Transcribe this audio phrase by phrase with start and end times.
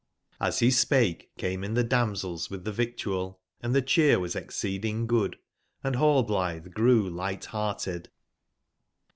[0.43, 5.05] Hs he spake came in the damsels with the victual, and the cheer was exceeding
[5.05, 5.37] good,
[5.83, 8.09] and Rallbl ithe grew light/hearted.